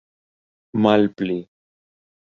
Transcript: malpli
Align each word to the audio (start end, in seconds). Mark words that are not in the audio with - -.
malpli 0.81 1.37